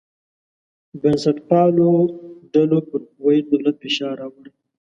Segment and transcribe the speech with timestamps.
[1.01, 1.89] بنسټپالو
[2.53, 4.51] ډلو پر کویت دولت فشار راوړی.